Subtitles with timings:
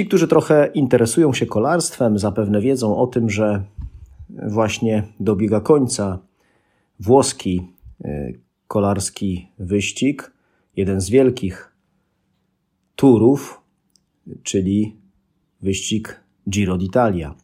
[0.00, 3.64] Ci, którzy trochę interesują się kolarstwem, zapewne wiedzą o tym, że
[4.48, 6.18] właśnie dobiega końca
[7.00, 7.72] włoski
[8.04, 10.32] y, kolarski wyścig,
[10.76, 11.76] jeden z wielkich
[12.96, 13.60] turów,
[14.42, 14.96] czyli
[15.62, 16.20] wyścig
[16.50, 17.34] Giro d'Italia.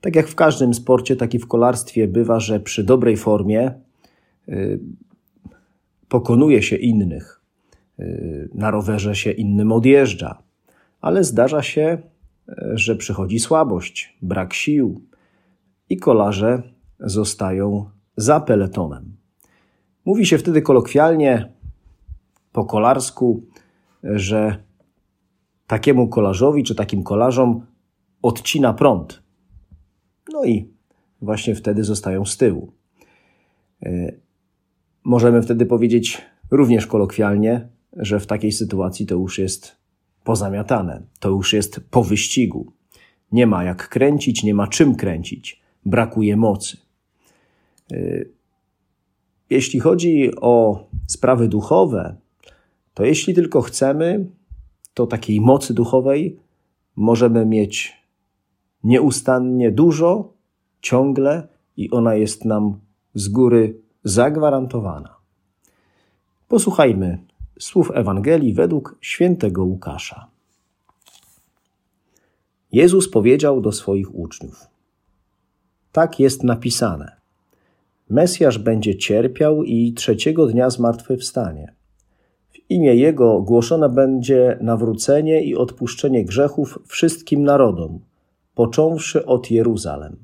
[0.00, 3.72] Tak jak w każdym sporcie, tak i w kolarstwie bywa, że przy dobrej formie
[4.48, 4.80] y,
[6.08, 7.40] pokonuje się innych.
[8.00, 10.51] Y, na rowerze się innym odjeżdża
[11.02, 11.82] ale zdarza się,
[12.48, 15.06] e, że przychodzi słabość, brak sił
[15.88, 16.62] i kolarze
[17.00, 19.16] zostają za peletonem.
[20.04, 21.52] Mówi się wtedy kolokwialnie,
[22.52, 23.46] po kolarsku,
[24.02, 24.56] że
[25.66, 27.66] takiemu kolarzowi czy takim kolarzom
[28.22, 29.22] odcina prąd.
[30.32, 30.74] No i
[31.22, 32.72] właśnie wtedy zostają z tyłu.
[33.82, 34.12] E,
[35.04, 39.81] możemy wtedy powiedzieć również kolokwialnie, że w takiej sytuacji to już jest
[40.24, 41.02] pozamiatane.
[41.20, 42.72] To już jest po wyścigu.
[43.32, 45.62] Nie ma jak kręcić, nie ma czym kręcić.
[45.86, 46.76] Brakuje mocy.
[47.92, 48.30] Y,
[49.50, 52.16] jeśli chodzi o sprawy duchowe,
[52.94, 54.26] to jeśli tylko chcemy,
[54.94, 56.38] to takiej mocy duchowej
[56.96, 58.02] możemy mieć
[58.84, 60.32] nieustannie dużo,
[60.80, 62.80] ciągle i ona jest nam
[63.14, 65.16] z góry zagwarantowana.
[66.48, 67.18] Posłuchajmy
[67.62, 70.26] słów Ewangelii według świętego Łukasza.
[72.72, 74.66] Jezus powiedział do swoich uczniów:
[75.92, 77.16] Tak jest napisane.
[78.10, 81.72] Mesjasz będzie cierpiał i trzeciego dnia zmartwychwstanie.
[82.50, 88.00] W imię Jego głoszone będzie nawrócenie i odpuszczenie grzechów wszystkim narodom,
[88.54, 90.16] począwszy od Jeruzalem.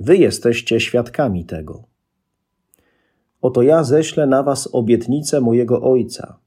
[0.00, 1.89] Wy jesteście świadkami tego.
[3.42, 6.38] Oto ja ześlę na was obietnicę mojego Ojca.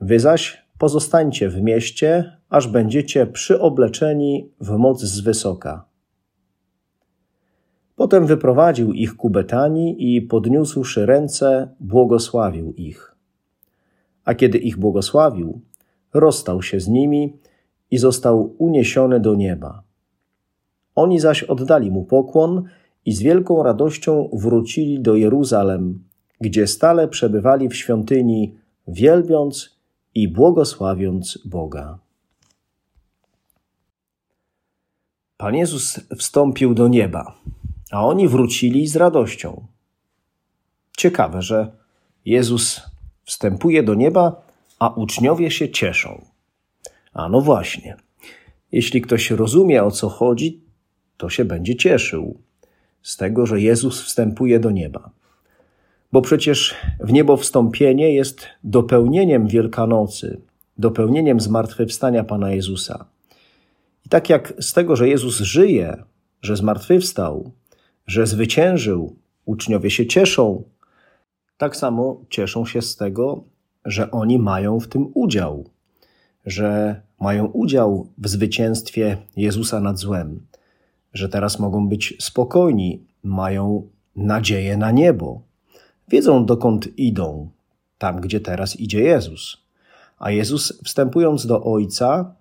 [0.00, 5.84] Wy zaś pozostańcie w mieście, aż będziecie przyobleczeni w moc z wysoka.
[7.96, 13.16] Potem wyprowadził ich ku Betanii i podniósłszy ręce, błogosławił ich.
[14.24, 15.60] A kiedy ich błogosławił,
[16.14, 17.36] rozstał się z nimi
[17.90, 19.82] i został uniesiony do nieba.
[20.94, 22.64] Oni zaś oddali mu pokłon
[23.04, 26.09] i z wielką radością wrócili do Jeruzalem,
[26.40, 28.54] gdzie stale przebywali w świątyni,
[28.88, 29.76] wielbiąc
[30.14, 31.98] i błogosławiąc Boga.
[35.36, 37.34] Pan Jezus wstąpił do nieba,
[37.90, 39.66] a oni wrócili z radością.
[40.96, 41.72] Ciekawe, że
[42.24, 42.82] Jezus
[43.24, 44.42] wstępuje do nieba,
[44.78, 46.24] a uczniowie się cieszą.
[47.12, 47.96] A no właśnie,
[48.72, 50.60] jeśli ktoś rozumie o co chodzi,
[51.16, 52.38] to się będzie cieszył
[53.02, 55.10] z tego, że Jezus wstępuje do nieba.
[56.12, 60.40] Bo przecież w niebo wstąpienie jest dopełnieniem Wielkanocy,
[60.78, 63.04] dopełnieniem zmartwychwstania Pana Jezusa.
[64.06, 66.02] I tak jak z tego, że Jezus żyje,
[66.42, 67.50] że zmartwychwstał,
[68.06, 70.64] że zwyciężył, uczniowie się cieszą,
[71.56, 73.44] tak samo cieszą się z tego,
[73.84, 75.64] że oni mają w tym udział,
[76.46, 80.46] że mają udział w zwycięstwie Jezusa nad złem,
[81.12, 85.49] że teraz mogą być spokojni, mają nadzieję na niebo.
[86.10, 87.50] Wiedzą, dokąd idą,
[87.98, 89.56] tam gdzie teraz idzie Jezus.
[90.18, 92.34] A Jezus, wstępując do Ojca,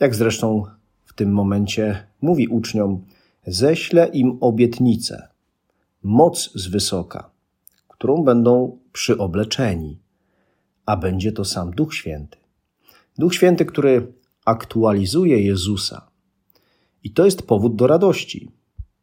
[0.00, 0.64] jak zresztą
[1.04, 3.04] w tym momencie mówi uczniom,
[3.46, 5.28] ześlę im obietnicę,
[6.02, 7.30] moc z wysoka,
[7.88, 9.98] którą będą przyobleczeni,
[10.86, 12.38] a będzie to sam Duch Święty.
[13.18, 14.12] Duch Święty, który
[14.44, 16.06] aktualizuje Jezusa.
[17.04, 18.50] I to jest powód do radości.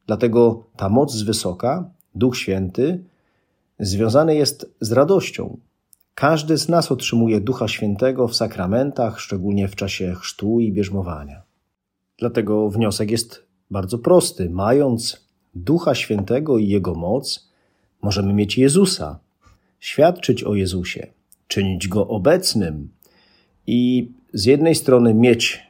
[0.07, 3.03] Dlatego ta moc z wysoka, Duch Święty,
[3.79, 5.57] związany jest z radością.
[6.15, 11.41] Każdy z nas otrzymuje Ducha Świętego w sakramentach, szczególnie w czasie chrztu i bierzmowania.
[12.18, 14.50] Dlatego wniosek jest bardzo prosty.
[14.50, 17.51] Mając Ducha Świętego i Jego moc,
[18.01, 19.19] możemy mieć Jezusa,
[19.80, 21.07] świadczyć o Jezusie,
[21.47, 22.89] czynić Go obecnym
[23.68, 25.68] i z jednej strony mieć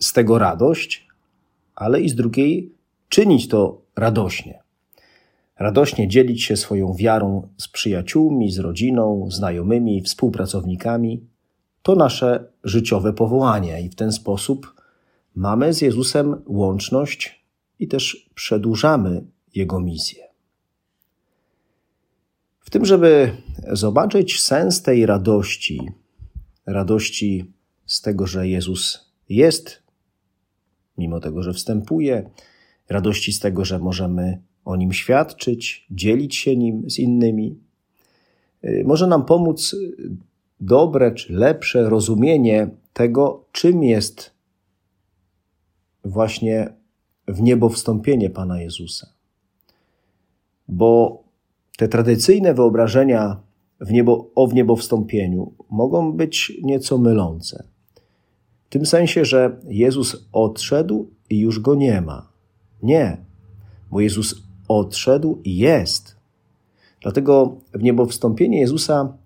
[0.00, 1.08] z tego radość,
[1.74, 2.72] ale i z drugiej
[3.08, 4.69] czynić to radośnie
[5.60, 11.26] radośnie dzielić się swoją wiarą z przyjaciółmi, z rodziną, znajomymi, współpracownikami.
[11.82, 14.74] To nasze życiowe powołanie i w ten sposób
[15.34, 17.44] mamy z Jezusem łączność
[17.78, 19.24] i też przedłużamy
[19.54, 20.24] Jego misję.
[22.60, 23.36] W tym, żeby
[23.72, 25.80] zobaczyć sens tej radości,
[26.66, 27.52] radości
[27.86, 29.82] z tego, że Jezus jest,
[30.98, 32.30] mimo tego, że wstępuje,
[32.88, 37.58] radości z tego, że możemy o nim świadczyć, dzielić się nim z innymi,
[38.64, 39.76] y, może nam pomóc
[40.60, 44.30] dobre czy lepsze rozumienie tego, czym jest
[46.04, 46.72] właśnie
[47.28, 49.08] w niebo wstąpienie Pana Jezusa.
[50.68, 51.22] Bo
[51.76, 53.40] te tradycyjne wyobrażenia
[53.80, 57.64] w niebo, o wniebowstąpieniu mogą być nieco mylące.
[58.66, 62.28] W tym sensie, że Jezus odszedł i już go nie ma.
[62.82, 63.16] Nie,
[63.90, 66.16] bo Jezus odszedł i jest.
[67.02, 69.16] Dlatego w niebowstąpienie Jezusa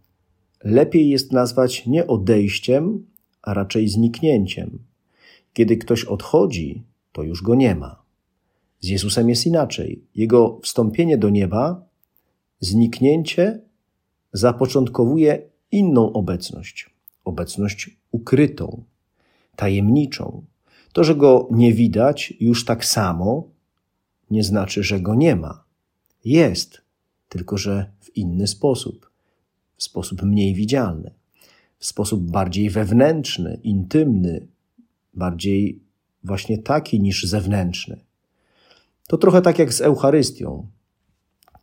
[0.64, 3.06] lepiej jest nazwać nie odejściem,
[3.42, 4.78] a raczej zniknięciem.
[5.52, 6.82] Kiedy ktoś odchodzi,
[7.12, 8.02] to już go nie ma.
[8.80, 10.04] Z Jezusem jest inaczej.
[10.14, 11.88] Jego wstąpienie do nieba,
[12.60, 13.60] zniknięcie
[14.32, 16.90] zapoczątkowuje inną obecność.
[17.24, 18.84] Obecność ukrytą,
[19.56, 20.44] tajemniczą.
[20.92, 23.53] To, że go nie widać już tak samo,
[24.30, 25.64] nie znaczy, że go nie ma.
[26.24, 26.80] Jest,
[27.28, 29.10] tylko że w inny sposób,
[29.76, 31.10] w sposób mniej widzialny,
[31.78, 34.46] w sposób bardziej wewnętrzny, intymny,
[35.14, 35.80] bardziej
[36.24, 38.00] właśnie taki niż zewnętrzny.
[39.08, 40.66] To trochę tak jak z Eucharystią.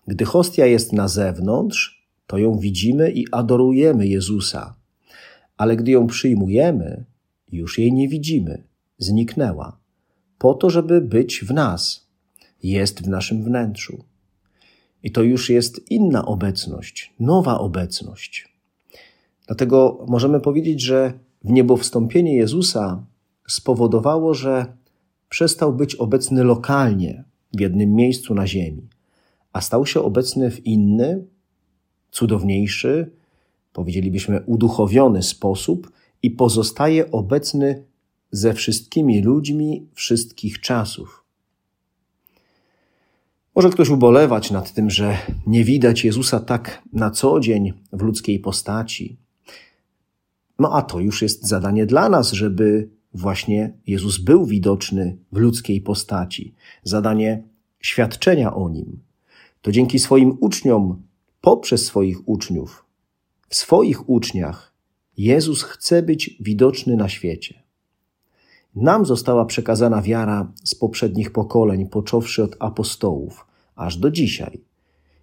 [0.07, 4.75] Gdy hostia jest na zewnątrz, to ją widzimy i adorujemy Jezusa,
[5.57, 7.03] ale gdy ją przyjmujemy,
[7.51, 8.63] już jej nie widzimy,
[8.97, 9.77] zniknęła,
[10.37, 12.00] po to, żeby być w nas,
[12.63, 14.03] jest w naszym wnętrzu.
[15.03, 18.51] I to już jest inna obecność, nowa obecność.
[19.47, 21.13] Dlatego możemy powiedzieć, że
[21.43, 21.77] w niebo
[22.35, 23.05] Jezusa
[23.47, 24.65] spowodowało, że
[25.29, 27.23] przestał być obecny lokalnie
[27.53, 28.89] w jednym miejscu na ziemi,
[29.53, 31.25] a stał się obecny w inny,
[32.11, 33.11] cudowniejszy,
[33.73, 35.91] powiedzielibyśmy uduchowiony sposób
[36.23, 37.83] i pozostaje obecny
[38.31, 41.20] ze wszystkimi ludźmi wszystkich czasów.
[43.55, 45.17] Może ktoś ubolewać nad tym, że
[45.47, 49.17] nie widać Jezusa tak na co dzień w ludzkiej postaci.
[50.59, 55.81] No a to już jest zadanie dla nas, żeby właśnie Jezus był widoczny w ludzkiej
[55.81, 56.55] postaci.
[56.83, 57.43] Zadanie
[57.79, 58.99] świadczenia o nim.
[59.61, 61.03] To dzięki swoim uczniom,
[61.41, 62.85] poprzez swoich uczniów,
[63.49, 64.73] w swoich uczniach,
[65.17, 67.60] Jezus chce być widoczny na świecie.
[68.75, 73.45] Nam została przekazana wiara z poprzednich pokoleń, począwszy od apostołów,
[73.75, 74.61] aż do dzisiaj.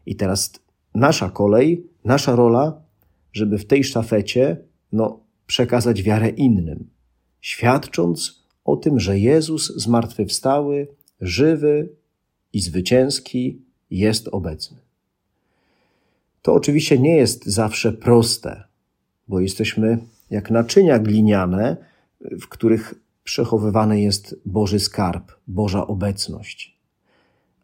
[0.07, 0.53] I teraz
[0.95, 2.83] nasza kolej, nasza rola,
[3.33, 4.57] żeby w tej sztafecie
[4.93, 6.91] no, przekazać wiarę innym,
[7.41, 10.89] świadcząc o tym, że Jezus zmartwychwstały,
[11.21, 11.89] żywy
[12.53, 14.77] i zwycięski jest obecny.
[16.43, 18.65] To oczywiście nie jest zawsze proste,
[19.29, 19.99] bo jesteśmy
[20.31, 21.77] jak naczynia gliniane,
[22.21, 22.95] w których
[23.29, 26.79] przechowywany jest Boży skarb, Boża obecność.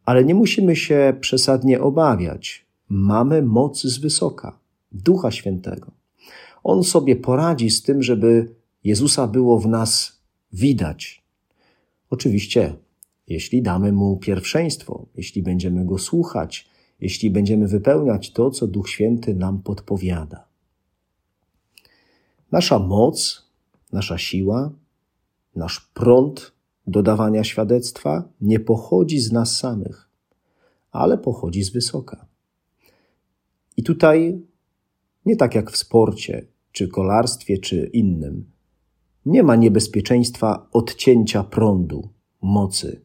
[0.05, 2.67] Ale nie musimy się przesadnie obawiać.
[2.89, 4.59] Mamy moc z wysoka,
[4.93, 5.91] Ducha Świętego.
[6.65, 10.21] On sobie poradzi z tym, żeby Jezusa było w nas
[10.53, 11.23] widać.
[12.11, 12.75] Oczywiście,
[13.29, 16.69] jeśli damy mu pierwszeństwo, jeśli będziemy go słuchać,
[17.01, 20.45] jeśli będziemy wypełniać to, co Duch Święty nam podpowiada.
[22.53, 23.47] Nasza moc,
[23.93, 24.71] nasza siła,
[25.57, 26.53] nasz prąd
[26.87, 30.09] dodawania świadectwa nie pochodzi z nas samych,
[30.91, 32.27] ale pochodzi z wysoka.
[33.77, 34.43] I tutaj
[35.27, 38.51] nie tak jak w sporcie, czy kolarstwie, czy innym,
[39.27, 42.09] nie ma niebezpieczeństwa odcięcia prądu,
[42.43, 43.01] mocy.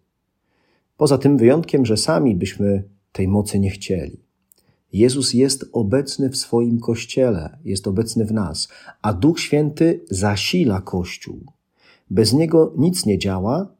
[0.98, 4.24] Poza tym wyjątkiem, że sami byśmy tej mocy nie chcieli.
[4.94, 8.68] Jezus jest obecny w swoim kościele, jest obecny w nas,
[9.02, 11.59] a Duch Święty zasila Kościół.
[12.10, 13.76] Bez niego nic nie działa,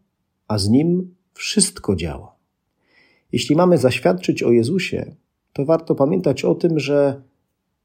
[0.48, 2.36] a z nim wszystko działa.
[3.32, 5.16] Jeśli mamy zaświadczyć o Jezusie,
[5.54, 7.22] to warto pamiętać o tym, że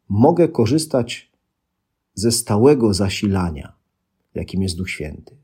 [0.08, 1.30] mogę korzystać
[2.14, 3.72] ze stałego zasilania,
[4.34, 5.36] jakim jest Duch Święty.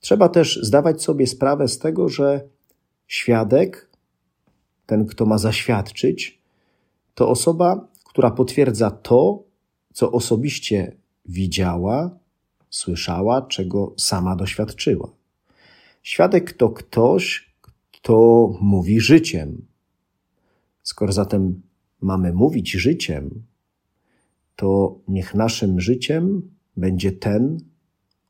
[0.00, 2.48] Trzeba też zdawać sobie sprawę z tego, że
[3.06, 3.90] świadek,
[4.86, 6.42] ten, kto ma zaświadczyć,
[7.14, 9.42] to osoba, która potwierdza to,
[9.92, 12.18] co osobiście widziała,
[12.72, 15.12] słyszała, czego sama doświadczyła.
[16.02, 17.52] Świadek to ktoś,
[17.90, 19.66] kto mówi życiem.
[20.82, 21.62] Skoro zatem
[22.00, 23.42] mamy mówić życiem,
[24.56, 27.58] to niech naszym życiem będzie ten,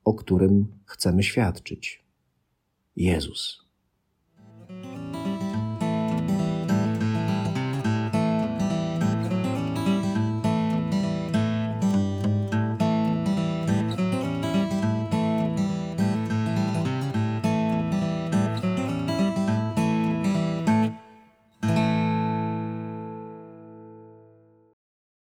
[0.05, 2.05] o którym chcemy świadczyć.
[2.97, 3.62] Jezus.